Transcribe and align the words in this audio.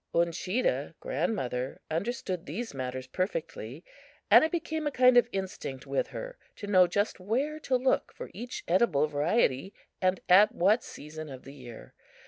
Uncheedah 0.15 0.95
(grandmother) 0.99 1.79
understood 1.91 2.47
these 2.47 2.73
matters 2.73 3.05
perfectly, 3.05 3.85
and 4.31 4.43
it 4.43 4.49
became 4.51 4.87
a 4.87 4.91
kind 4.91 5.15
of 5.15 5.29
instinct 5.31 5.85
with 5.85 6.07
her 6.07 6.39
to 6.55 6.65
know 6.65 6.87
just 6.87 7.19
where 7.19 7.59
to 7.59 7.77
look 7.77 8.11
for 8.11 8.31
each 8.33 8.63
edible 8.67 9.05
variety 9.05 9.75
and 10.01 10.19
at 10.27 10.55
what 10.55 10.83
season 10.83 11.29
of 11.29 11.43
the 11.43 11.53
year. 11.53 11.93